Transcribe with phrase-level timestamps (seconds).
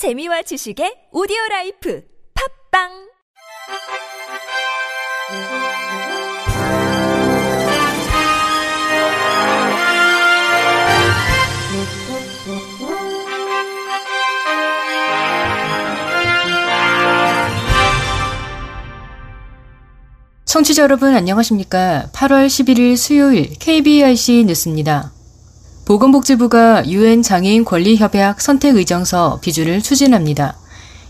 [0.00, 2.02] 재미와 지식의 오디오 라이프
[2.72, 2.88] 팝빵
[20.46, 22.08] 청취자 여러분 안녕하십니까?
[22.14, 25.19] 8월 11일 수요일 KBRC 뉴스입니다.
[25.90, 30.56] 보건복지부가 유엔 장애인 권리 협약 선택 의정서 비주를 추진합니다.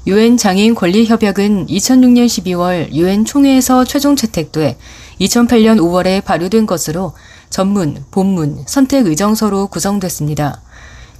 [0.06, 4.78] 유엔 장애인 권리 협약은 2006년 12월 유엔 총회에서 최종 채택돼
[5.20, 7.12] 2008년 5월에 발효된 것으로
[7.50, 10.62] 전문, 본문, 선택 의정서로 구성됐습니다.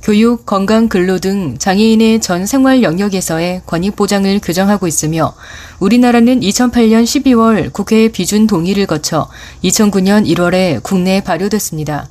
[0.02, 5.34] 교육, 건강, 근로 등 장애인의 전 생활 영역에서의 권익 보장을 규정하고 있으며
[5.80, 9.28] 우리나라는 2008년 12월 국회 비준 동의를 거쳐
[9.62, 12.08] 2009년 1월에 국내에 발효됐습니다.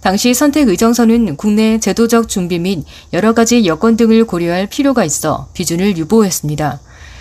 [0.00, 5.96] 당시 선택 의정서는 국내 제도적 준비 및 여러 가지 여건 등을 고려할 필요가 있어 비준을
[5.96, 6.80] 유보했습니다.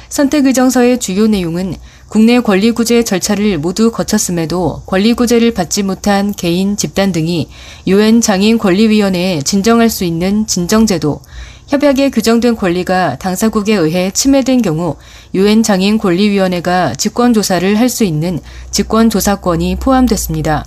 [0.10, 1.76] 선택 의정서의 주요 내용은
[2.08, 7.50] 국내 권리구제 절차를 모두 거쳤음에도 권리구제를 받지 못한 개인, 집단 등이
[7.88, 11.22] 유엔 장애인 권리위원회에 진정할 수 있는 진정제도,
[11.68, 14.96] 협약에 규정된 권리가 당사국에 의해 침해된 경우
[15.34, 18.40] 유엔 장애인 권리위원회가 직권조사를 할 수 있는
[18.72, 20.64] 직권조사권이 포함됐습니다.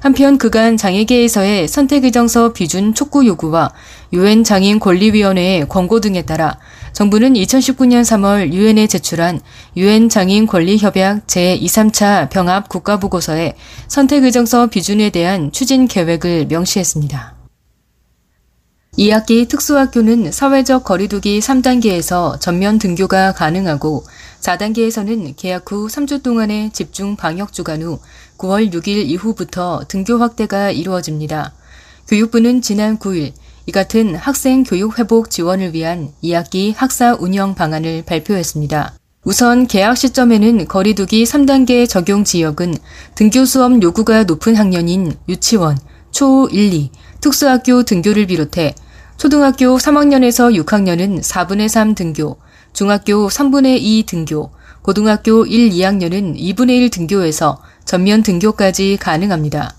[0.00, 3.70] 한편 그간 장애계에서의 선택의정서 비준 촉구 요구와
[4.14, 6.58] 유엔 장애인 권리위원회의 권고 등에 따라
[6.92, 9.40] 정부는 2019년 3월 유엔에 제출한
[9.76, 13.54] 유엔 장애인 권리협약 제2, 3차 병합 국가보고서에
[13.88, 17.39] 선택의정서 비준에 대한 추진 계획을 명시했습니다.
[18.98, 24.04] 2학기 특수학교는 사회적 거리두기 3단계에서 전면 등교가 가능하고
[24.40, 28.00] 4단계에서는 개학 후 3주 동안의 집중 방역 주간 후
[28.36, 31.52] 9월 6일 이후부터 등교 확대가 이루어집니다.
[32.08, 33.32] 교육부는 지난 9일
[33.66, 38.94] 이 같은 학생 교육 회복 지원을 위한 2학기 학사 운영 방안을 발표했습니다.
[39.22, 42.74] 우선 개학 시점에는 거리두기 3단계 적용 지역은
[43.14, 45.78] 등교 수업 요구가 높은 학년인 유치원,
[46.10, 46.90] 초 1, 2,
[47.20, 48.74] 특수학교 등교를 비롯해
[49.16, 52.36] 초등학교 3학년에서 6학년은 4분의 3 등교,
[52.72, 54.50] 중학교 3분의 2 등교,
[54.82, 59.74] 고등학교 1, 2학년은 2분의 1 등교에서 전면 등교까지 가능합니다.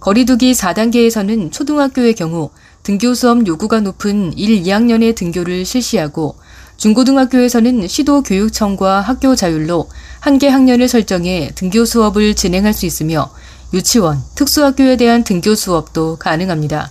[0.00, 2.50] 거리두기 4단계에서는 초등학교의 경우
[2.84, 6.36] 등교 수업 요구가 높은 1, 2학년의 등교를 실시하고
[6.76, 9.88] 중고등학교에서는 시도교육청과 학교 자율로
[10.20, 13.30] 한 개 학년을 설정해 등교 수업을 진행할 수 있으며
[13.74, 16.90] 유치원, 특수학교에 대한 등교 수업도 가능합니다.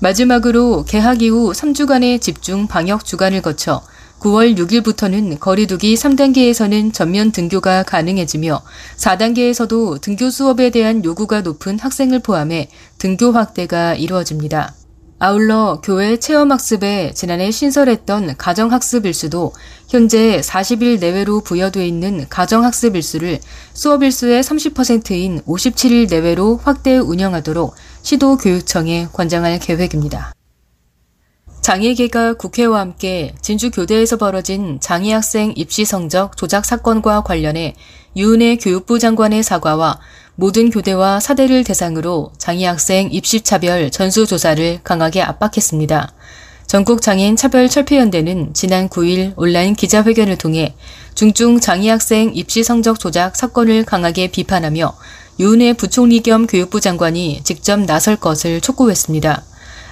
[0.00, 3.82] 마지막으로 개학 이후 3주간의 집중 방역 주간을 거쳐
[4.20, 8.62] 9월 6일부터는 거리두기 3단계에서는 전면 등교가 가능해지며
[8.96, 14.74] 4단계에서도 등교 수업에 대한 요구가 높은 학생을 포함해 등교 확대가 이루어집니다.
[15.18, 19.54] 아울러 교회 체험학습에 지난해 신설했던 가정학습 일수도
[19.88, 23.40] 현재 40일 내외로 부여돼 있는 가정학습 일수를
[23.72, 30.34] 수업 일수의 30%인 57일 내외로 확대 운영하도록 시도교육청에 권장할 계획입니다.
[31.62, 37.74] 장애계가 국회와 함께 진주교대에서 벌어진 장애학생 입시 성적 조작 사건과 관련해
[38.16, 39.98] 유은혜 교육부 장관의 사과와
[40.38, 46.12] 모든 교대와 사대를 대상으로 장애학생 입시차별 전수조사를 강하게 압박했습니다.
[46.66, 50.74] 전국장애인 차별철폐연대는 지난 9일 온라인 기자회견을 통해
[51.14, 54.94] 중증 장애학생 입시 성적 조작 사건을 강하게 비판하며
[55.40, 59.42] 유은혜 부총리 겸 교육부 장관이 직접 나설 것을 촉구했습니다.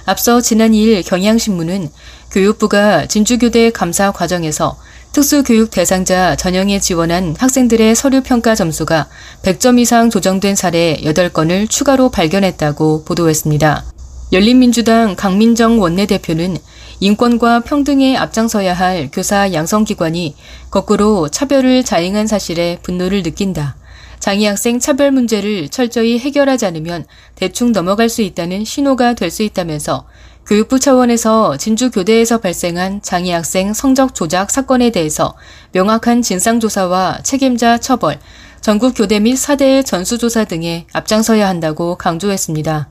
[0.05, 1.89] 앞서 지난 2일 경향신문은
[2.29, 4.77] 교육부가 진주교대 감사 과정에서
[5.15, 9.07] 특수교육 대상자 전형에 지원한 학생들의 서류 평가 점수가
[9.43, 13.85] 100점 이상 조정된 사례 8건을 추가로 발견했다고 보도했습니다.
[14.33, 16.57] 열린민주당 강민정 원내대표는
[16.99, 20.35] 인권과 평등에 앞장서야 할 교사 양성기관이
[20.69, 23.77] 거꾸로 차별을 자행한 사실에 분노를 느낀다.
[24.19, 27.05] 장애학생 차별 문제를 철저히 해결하지 않으면
[27.35, 30.07] 대충 넘어갈 수 있다는 신호가 될 수 있다면서
[30.47, 35.33] 교육부 차원에서 진주교대에서 발생한 장애학생 성적 조작 사건에 대해서
[35.71, 38.19] 명확한 진상조사와 책임자 처벌,
[38.61, 42.89] 전국교대 및 사대의 전수조사 등에 앞장서야 한다고 강조했습니다.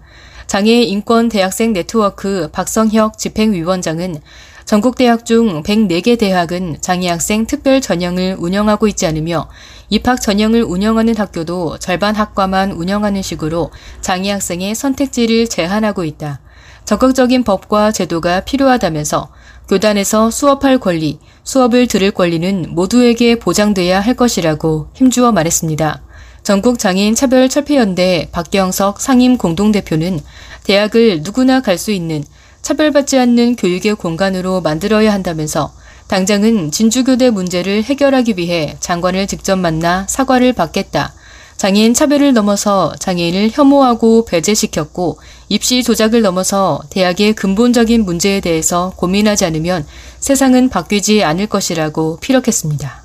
[0.48, 4.16] 장애 인권 대학생 네트워크 박성혁 집행위원장은
[4.64, 9.48] 전국 대학 중 104개 대학은 장애 학생 특별 전형을 운영하고 있지 않으며
[9.90, 13.70] 입학 전형을 운영하는 학교도 절반 학과만 운영하는 식으로
[14.00, 16.40] 장애 학생의 선택지를 제한하고 있다.
[16.84, 19.28] 적극적인 법과 제도가 필요하다면서
[19.68, 26.02] 교단에서 수업할 권리, 수업을 들을 권리는 모두에게 보장돼야 할 것이라고 힘주어 말했습니다.
[26.42, 30.20] 전국 장애인 차별 철폐연대 박경석 상임 공동대표는
[30.64, 32.22] 대학을 누구나 갈 수 있는
[32.60, 35.72] 차별받지 않는 교육의 공간으로 만들어야 한다면서
[36.08, 41.14] 당장은 진주교대 문제를 해결하기 위해 장관을 직접 만나 사과를 받겠다.
[41.56, 45.18] 장애인 차별을 넘어서 장애인을 혐오하고 배제시켰고
[45.48, 49.86] 입시 조작을 넘어서 대학의 근본적인 문제에 대해서 고민하지 않으면
[50.18, 53.04] 세상은 바뀌지 않을 것이라고 피력했습니다.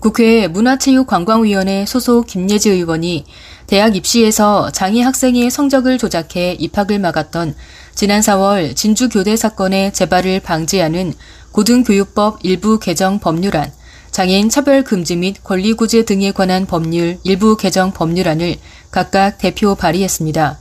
[0.00, 3.24] 국회 문화체육관광위원회 소속 김예지 의원이
[3.66, 7.54] 대학 입시에서 장애 학생의 성적을 조작해 입학을 막았던
[7.94, 11.12] 지난 4월 진주교대 사건의 재발을 방지하는
[11.50, 13.72] 고등교육법 일부 개정 법률안,
[14.12, 18.56] 장애인 차별 금지 및 권리구제 등에 관한 법률 일부 개정 법률안을
[18.92, 20.58] 각각 대표 발의했습니다.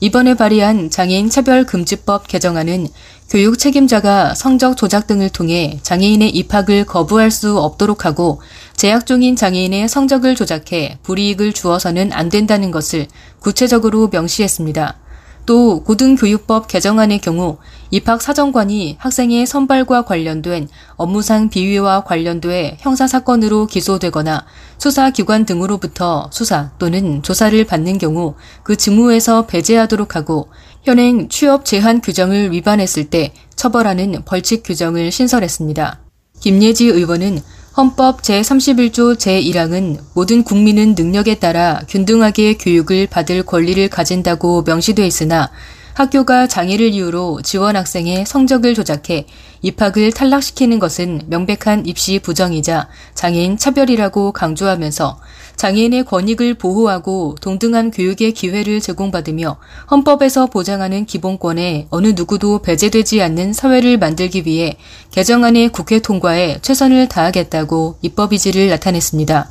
[0.00, 2.88] 이번에 발의한 장애인 차별금지법 개정안은
[3.30, 8.40] 교육 책임자가 성적 조작 등을 통해 장애인의 입학을 거부할 수 없도록 하고
[8.76, 13.06] 재학 중인 장애인의 성적을 조작해 불이익을 주어서는 안 된다는 것을
[13.40, 15.05] 구체적으로 명시했습니다.
[15.46, 17.58] 또 고등교육법 개정안의 경우
[17.92, 24.44] 입학 사정관이 학생의 선발과 관련된 업무상 비위와 관련돼 형사사건으로 기소되거나
[24.78, 28.34] 수사기관 등으로부터 수사 또는 조사를 받는 경우
[28.64, 30.48] 그 직무에서 배제하도록 하고
[30.82, 36.00] 현행 취업 제한 규정을 위반했을 때 처벌하는 벌칙 규정을 신설했습니다.
[36.40, 37.40] 김예지 의원은
[37.76, 45.50] 헌법 제31조 제1항은 모든 국민은 능력에 따라 균등하게 교육을 받을 권리를 가진다고 명시돼 있으나
[45.92, 49.26] 학교가 장애를 이유로 지원 학생의 성적을 조작해
[49.62, 55.18] 입학을 탈락시키는 것은 명백한 입시 부정이자 장애인 차별이라고 강조하면서
[55.56, 59.58] 장애인의 권익을 보호하고 동등한 교육의 기회를 제공받으며
[59.90, 64.76] 헌법에서 보장하는 기본권에 어느 누구도 배제되지 않는 사회를 만들기 위해
[65.12, 69.50] 개정안의 국회 통과에 최선을 다하겠다고 입법 의지를 나타냈습니다.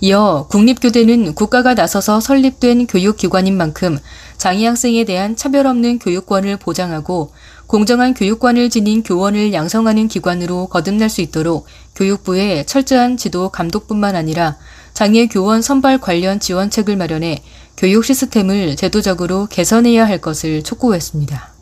[0.00, 3.98] 이어 국립교대는 국가가 나서서 설립된 교육기관인 만큼
[4.36, 7.30] 장애 학생에 대한 차별 없는 교육권을 보장하고
[7.66, 11.66] 공정한 교육관을 지닌 교원을 양성하는 기관으로 거듭날 수 있도록
[11.96, 14.56] 교육부의 철저한 지도 감독뿐만 아니라
[14.92, 17.42] 장애 교원 선발 관련 지원책을 마련해
[17.76, 21.54] 교육 시스템을 제도적으로 개선해야 할 것을 촉구했습니다.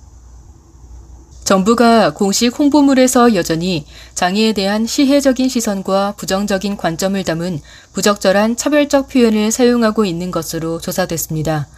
[1.44, 3.84] 정부가 공식 홍보물에서 여전히
[4.14, 7.60] 장애에 대한 시혜적인 시선과 부정적인 관점을 담은
[7.92, 11.68] 부적절한 차별적 표현을 사용하고 있는 것으로 조사됐습니다.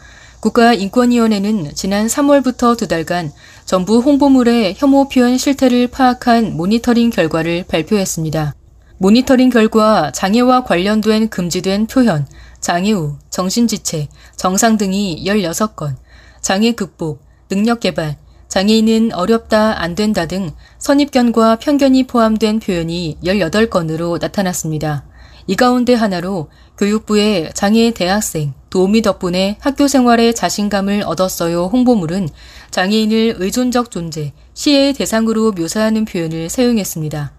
[0.45, 3.33] 국가인권위원회는 지난 3월부터 두 달간
[3.65, 8.55] 정부 홍보물의 혐오 표현 실태를 파악한 모니터링 결과를 발표했습니다.
[8.99, 12.27] 모니터링 결과 장애와 관련된 금지된 표현,
[12.61, 15.95] 장애우, 정신지체, 정상 등이 16건,
[16.43, 18.19] 장애 극복, 능력 개발,
[18.49, 25.07] 장애인은 어렵다, 안 된다 등 선입견과 편견이 포함된 표현이 18건으로 나타났습니다.
[25.47, 32.29] 이 가운데 하나로 교육부의 장애 대학생 도우미 덕분에 학교 생활에 자신감을 얻었어요 홍보물은
[32.73, 37.31] 장애인을 의존적 존재, 시혜의 대상으로 묘사하는 표현을 사용했습니다.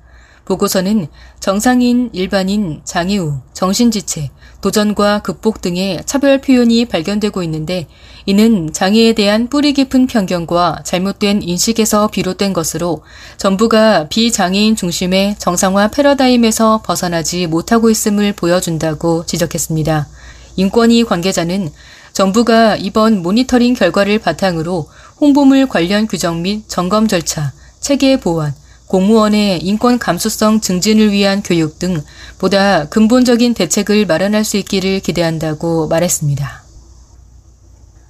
[0.46, 1.08] 보고서는
[1.42, 4.30] 정상인, 일반인, 장애우, 정신지체,
[4.62, 7.88] 도전과 극복 등의 차별 표현이 발견되고 있는데
[8.26, 13.04] 이는 장애에 대한 뿌리 깊은 편견과 잘못된 인식에서 비롯된 것으로
[13.36, 20.08] 정부가 비장애인 중심의 정상화 패러다임에서 벗어나지 못하고 있음을 보여준다고 지적했습니다.
[20.56, 21.70] 인권위 관계자는
[22.14, 24.88] 정부가 이번 모니터링 결과를 바탕으로
[25.20, 28.54] 홍보물 관련 규정 및 점검 절차, 체계 보완,
[28.88, 32.02] 공무원의 인권 감수성 증진을 위한 교육 등
[32.38, 36.64] 보다 근본적인 대책을 마련할 수 있기를 기대한다고 말했습니다.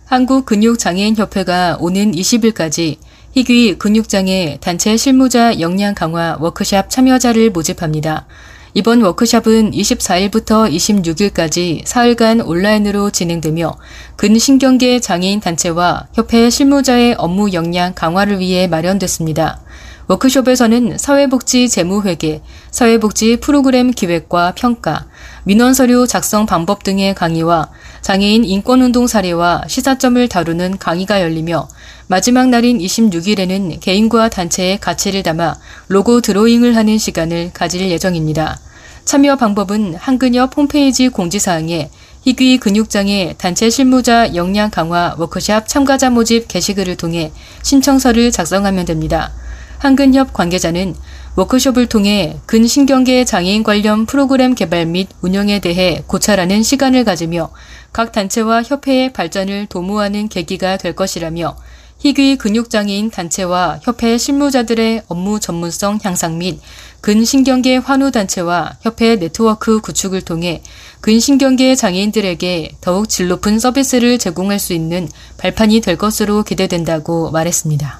[0.05, 2.97] 한국근육장애인협회가 오는 20일까지
[3.31, 8.27] 희귀 근육장애 단체 실무자 역량 강화 워크샵 참여자를 모집합니다.
[8.77, 13.71] 이번 워크샵은 24일부터 26일까지 사흘간 온라인으로 진행되며
[14.17, 19.61] 근신경계 장애인 단체와 협회 실무자의 업무 역량 강화를 위해 마련됐습니다.
[20.07, 25.05] 워크숍에서는 사회복지 재무회계, 사회복지 프로그램 기획과 평가,
[25.43, 27.69] 민원서류 작성 방법 등의 강의와
[28.01, 31.67] 장애인 인권운동 사례와 시사점을 다루는 강의가 열리며
[32.07, 35.55] 마지막 날인 26일에는 개인과 단체의 가치를 담아
[35.87, 38.59] 로고 드로잉을 하는 시간을 가질 예정입니다.
[39.05, 41.91] 참여 방법은 한근협 홈페이지 공지사항에
[42.21, 49.31] 희귀 근육장애 단체 실무자 역량 강화 워크샵 참가자 모집 게시글을 통해 신청서를 작성하면 됩니다.
[49.77, 50.95] 한근협 관계자는
[51.35, 57.51] 워크숍을 통해 근신경계 장애인 관련 프로그램 개발 및 운영에 대해 고찰하는 시간을 가지며
[57.91, 61.57] 각 단체와 협회의 발전을 도모하는 계기가 될 것이라며
[61.99, 66.59] 희귀 근육장애인 단체와 협회 실무자들의 업무 전문성 향상 및
[67.01, 70.63] 근신경계 환우 단체와 협회 네트워크 구축을 통해
[71.01, 77.99] 근신경계 장애인들에게 더욱 질 높은 서비스를 제공할 수 있는 발판이 될 것으로 기대된다고 말했습니다.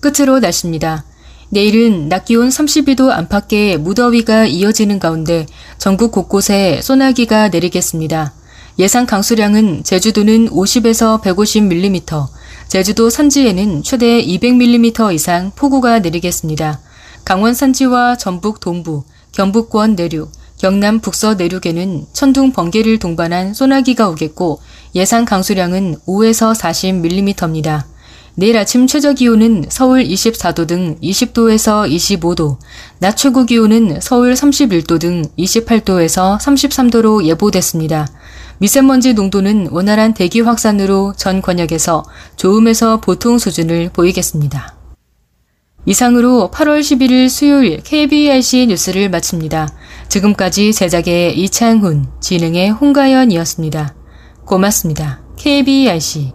[0.00, 1.04] 끝으로 날씨입니다.
[1.54, 5.46] 내일은 낮 기온 32도 안팎의 무더위가 이어지는 가운데
[5.78, 8.34] 전국 곳곳에 소나기가 내리겠습니다.
[8.80, 12.26] 예상 강수량은 제주도는 50에서 150mm,
[12.66, 16.80] 제주도 산지에는 최대 200mm 이상 폭우가 내리겠습니다.
[17.24, 24.60] 강원 산지와 전북 동부, 경북권 내륙, 경남 북서 내륙에는 천둥 번개를 동반한 소나기가 오겠고
[24.96, 27.93] 예상 강수량은 5에서 40mm입니다.
[28.36, 32.58] 내일 아침 최저 기온은 서울 24도 등 20도에서 25도,
[32.98, 38.08] 낮 최고 기온은 서울 31도 등 28도에서 33도로 예보됐습니다.
[38.58, 42.04] 미세먼지 농도는 원활한 대기 확산으로 전 권역에서
[42.36, 44.74] 좋음에서 보통 수준을 보이겠습니다.
[45.86, 49.68] 이상으로 8월 11일 수요일 KBRC 뉴스를 마칩니다.
[50.08, 53.94] 지금까지 제작의 이창훈, 진행의 홍가연이었습니다.
[54.44, 55.20] 고맙습니다.
[55.36, 56.32] KBRC